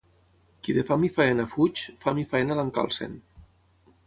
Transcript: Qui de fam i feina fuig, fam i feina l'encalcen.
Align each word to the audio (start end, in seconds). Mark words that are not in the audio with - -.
Qui 0.67 0.73
de 0.77 0.83
fam 0.87 1.05
i 1.09 1.11
feina 1.19 1.45
fuig, 1.53 1.83
fam 2.07 2.23
i 2.23 2.27
feina 2.33 2.59
l'encalcen. 2.63 3.19